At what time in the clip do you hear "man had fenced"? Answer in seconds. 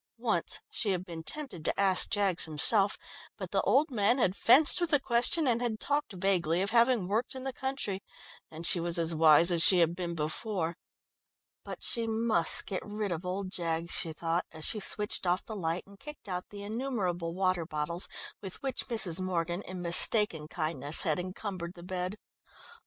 3.91-4.81